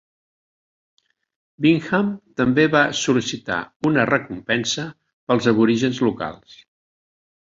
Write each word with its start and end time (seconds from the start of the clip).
Bingham 1.65 2.07
també 2.39 2.63
va 2.75 2.81
sol·licitar 3.01 3.59
una 3.91 4.05
recompensa 4.11 4.85
per 5.29 5.37
als 5.39 5.51
aborígens 5.55 6.01
locals. 6.09 6.57